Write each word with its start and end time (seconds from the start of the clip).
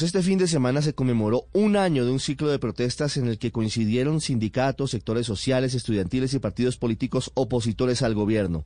Este 0.00 0.22
fin 0.22 0.38
de 0.38 0.46
semana 0.46 0.82
se 0.82 0.94
conmemoró 0.94 1.46
un 1.52 1.76
año 1.76 2.04
de 2.04 2.12
un 2.12 2.20
ciclo 2.20 2.48
de 2.48 2.58
protestas 2.58 3.16
en 3.16 3.26
el 3.26 3.38
que 3.38 3.50
coincidieron 3.50 4.20
sindicatos, 4.20 4.92
sectores 4.92 5.26
sociales, 5.26 5.74
estudiantiles 5.74 6.32
y 6.34 6.38
partidos 6.38 6.76
políticos 6.76 7.32
opositores 7.34 8.02
al 8.02 8.14
gobierno. 8.14 8.64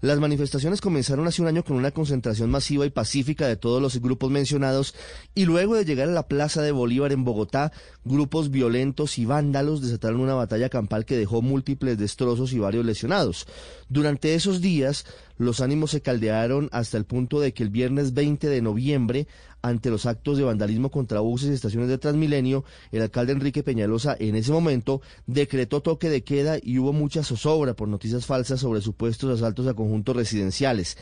Las 0.00 0.20
manifestaciones 0.20 0.80
comenzaron 0.80 1.26
hace 1.26 1.42
un 1.42 1.48
año 1.48 1.64
con 1.64 1.76
una 1.76 1.90
concentración 1.90 2.50
masiva 2.50 2.84
y 2.84 2.90
pacífica 2.90 3.46
de 3.46 3.56
todos 3.56 3.80
los 3.80 4.00
grupos 4.00 4.30
mencionados 4.30 4.94
y 5.34 5.46
luego 5.46 5.74
de 5.74 5.84
llegar 5.84 6.08
a 6.08 6.12
la 6.12 6.28
Plaza 6.28 6.62
de 6.62 6.72
Bolívar 6.72 7.12
en 7.12 7.24
Bogotá, 7.24 7.72
grupos 8.04 8.50
violentos 8.50 9.18
y 9.18 9.24
vándalos 9.24 9.80
desataron 9.80 10.20
una 10.20 10.34
batalla 10.34 10.68
campal 10.68 11.04
que 11.04 11.16
dejó 11.16 11.42
múltiples 11.42 11.98
destrozos 11.98 12.52
y 12.52 12.58
varios 12.58 12.84
lesionados. 12.84 13.46
Durante 13.88 14.34
esos 14.34 14.60
días, 14.60 15.06
los 15.38 15.60
ánimos 15.60 15.90
se 15.90 16.00
caldearon 16.00 16.68
hasta 16.72 16.96
el 16.96 17.04
punto 17.04 17.40
de 17.40 17.52
que 17.52 17.62
el 17.62 17.70
viernes 17.70 18.14
20 18.14 18.48
de 18.48 18.62
noviembre, 18.62 19.26
ante 19.62 19.90
los 19.90 20.06
actos 20.06 20.38
de 20.38 20.44
vandalismo 20.44 20.90
contra 20.90 21.20
buses 21.20 21.50
y 21.50 21.52
estaciones 21.52 21.88
de 21.88 21.98
Transmilenio, 21.98 22.64
el 22.92 23.02
alcalde 23.02 23.32
Enrique 23.32 23.62
Peñalosa 23.62 24.16
en 24.18 24.36
ese 24.36 24.52
momento 24.52 25.02
decretó 25.26 25.82
toque 25.82 26.08
de 26.08 26.22
queda 26.22 26.58
y 26.62 26.78
hubo 26.78 26.92
mucha 26.92 27.22
zozobra 27.22 27.74
por 27.74 27.88
noticias 27.88 28.26
falsas 28.26 28.60
sobre 28.60 28.80
supuestos 28.80 29.30
asaltos 29.30 29.66
a 29.66 29.74
conjuntos 29.86 30.16
residenciales. 30.16 30.96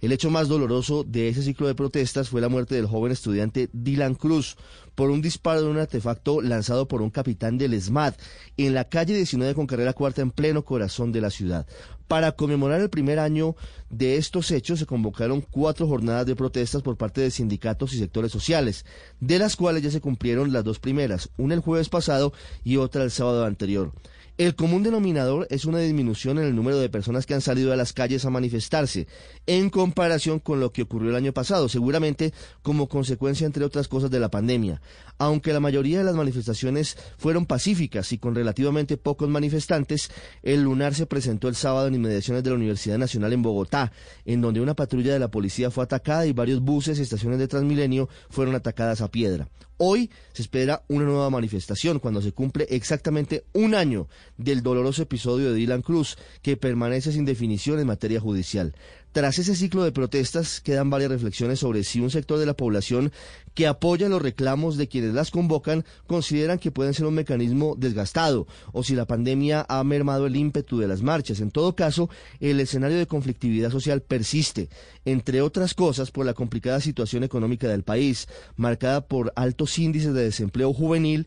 El 0.00 0.12
hecho 0.12 0.30
más 0.30 0.48
doloroso 0.48 1.04
de 1.04 1.28
ese 1.28 1.42
ciclo 1.42 1.66
de 1.66 1.74
protestas 1.74 2.30
fue 2.30 2.40
la 2.40 2.48
muerte 2.48 2.74
del 2.74 2.86
joven 2.86 3.12
estudiante 3.12 3.68
Dylan 3.74 4.14
Cruz 4.14 4.56
por 4.94 5.10
un 5.10 5.20
disparo 5.20 5.60
de 5.60 5.68
un 5.68 5.78
artefacto 5.78 6.40
lanzado 6.40 6.88
por 6.88 7.02
un 7.02 7.10
capitán 7.10 7.58
del 7.58 7.74
ESMAD 7.74 8.14
en 8.56 8.72
la 8.72 8.88
calle 8.88 9.14
19 9.14 9.54
con 9.54 9.66
carrera 9.66 9.92
cuarta 9.92 10.22
en 10.22 10.30
pleno 10.30 10.64
corazón 10.64 11.12
de 11.12 11.20
la 11.20 11.28
ciudad. 11.28 11.66
Para 12.08 12.32
conmemorar 12.32 12.80
el 12.80 12.88
primer 12.88 13.18
año 13.18 13.56
de 13.90 14.16
estos 14.16 14.50
hechos 14.52 14.78
se 14.78 14.86
convocaron 14.86 15.42
cuatro 15.42 15.86
jornadas 15.86 16.24
de 16.24 16.34
protestas 16.34 16.80
por 16.80 16.96
parte 16.96 17.20
de 17.20 17.30
sindicatos 17.30 17.92
y 17.92 17.98
sectores 17.98 18.32
sociales, 18.32 18.86
de 19.20 19.38
las 19.38 19.54
cuales 19.54 19.82
ya 19.82 19.90
se 19.90 20.00
cumplieron 20.00 20.50
las 20.50 20.64
dos 20.64 20.80
primeras, 20.80 21.28
una 21.36 21.54
el 21.54 21.60
jueves 21.60 21.90
pasado 21.90 22.32
y 22.64 22.78
otra 22.78 23.04
el 23.04 23.10
sábado 23.10 23.44
anterior. 23.44 23.92
El 24.40 24.54
común 24.54 24.82
denominador 24.82 25.46
es 25.50 25.66
una 25.66 25.80
disminución 25.80 26.38
en 26.38 26.46
el 26.46 26.56
número 26.56 26.78
de 26.78 26.88
personas 26.88 27.26
que 27.26 27.34
han 27.34 27.42
salido 27.42 27.74
a 27.74 27.76
las 27.76 27.92
calles 27.92 28.24
a 28.24 28.30
manifestarse, 28.30 29.06
en 29.46 29.68
comparación 29.68 30.38
con 30.38 30.60
lo 30.60 30.72
que 30.72 30.80
ocurrió 30.80 31.10
el 31.10 31.16
año 31.16 31.34
pasado, 31.34 31.68
seguramente 31.68 32.32
como 32.62 32.88
consecuencia, 32.88 33.46
entre 33.46 33.66
otras 33.66 33.86
cosas, 33.86 34.10
de 34.10 34.18
la 34.18 34.30
pandemia. 34.30 34.80
Aunque 35.18 35.52
la 35.52 35.60
mayoría 35.60 35.98
de 35.98 36.04
las 36.04 36.14
manifestaciones 36.14 36.96
fueron 37.18 37.44
pacíficas 37.44 38.12
y 38.12 38.18
con 38.18 38.34
relativamente 38.34 38.96
pocos 38.96 39.28
manifestantes, 39.28 40.10
el 40.42 40.62
lunar 40.62 40.94
se 40.94 41.04
presentó 41.04 41.48
el 41.48 41.54
sábado 41.54 41.88
en 41.88 41.96
inmediaciones 41.96 42.42
de 42.42 42.48
la 42.48 42.56
Universidad 42.56 42.96
Nacional 42.96 43.34
en 43.34 43.42
Bogotá, 43.42 43.92
en 44.24 44.40
donde 44.40 44.62
una 44.62 44.72
patrulla 44.72 45.12
de 45.12 45.18
la 45.18 45.30
policía 45.30 45.70
fue 45.70 45.84
atacada 45.84 46.24
y 46.24 46.32
varios 46.32 46.62
buses 46.62 46.98
y 46.98 47.02
estaciones 47.02 47.38
de 47.38 47.46
Transmilenio 47.46 48.08
fueron 48.30 48.54
atacadas 48.54 49.02
a 49.02 49.10
piedra. 49.10 49.50
Hoy 49.82 50.10
se 50.34 50.42
espera 50.42 50.82
una 50.88 51.06
nueva 51.06 51.30
manifestación 51.30 52.00
cuando 52.00 52.20
se 52.20 52.32
cumple 52.32 52.66
exactamente 52.68 53.44
un 53.54 53.74
año 53.74 54.08
del 54.36 54.62
doloroso 54.62 55.02
episodio 55.02 55.50
de 55.50 55.56
Dylan 55.56 55.82
Cruz, 55.82 56.16
que 56.42 56.56
permanece 56.56 57.12
sin 57.12 57.24
definición 57.24 57.78
en 57.78 57.86
materia 57.86 58.20
judicial. 58.20 58.74
Tras 59.12 59.40
ese 59.40 59.56
ciclo 59.56 59.82
de 59.82 59.90
protestas 59.90 60.60
quedan 60.60 60.88
varias 60.88 61.10
reflexiones 61.10 61.58
sobre 61.58 61.82
si 61.82 61.98
un 61.98 62.10
sector 62.10 62.38
de 62.38 62.46
la 62.46 62.54
población 62.54 63.10
que 63.54 63.66
apoya 63.66 64.08
los 64.08 64.22
reclamos 64.22 64.76
de 64.76 64.86
quienes 64.86 65.14
las 65.14 65.32
convocan 65.32 65.84
consideran 66.06 66.60
que 66.60 66.70
pueden 66.70 66.94
ser 66.94 67.06
un 67.06 67.14
mecanismo 67.14 67.74
desgastado 67.76 68.46
o 68.72 68.84
si 68.84 68.94
la 68.94 69.06
pandemia 69.06 69.66
ha 69.68 69.82
mermado 69.82 70.26
el 70.26 70.36
ímpetu 70.36 70.78
de 70.78 70.86
las 70.86 71.02
marchas. 71.02 71.40
En 71.40 71.50
todo 71.50 71.74
caso, 71.74 72.08
el 72.38 72.60
escenario 72.60 72.98
de 72.98 73.08
conflictividad 73.08 73.70
social 73.70 74.00
persiste, 74.00 74.68
entre 75.04 75.42
otras 75.42 75.74
cosas 75.74 76.12
por 76.12 76.24
la 76.24 76.34
complicada 76.34 76.80
situación 76.80 77.24
económica 77.24 77.66
del 77.66 77.82
país, 77.82 78.28
marcada 78.54 79.08
por 79.08 79.32
altos 79.34 79.76
índices 79.80 80.14
de 80.14 80.22
desempleo 80.22 80.72
juvenil 80.72 81.26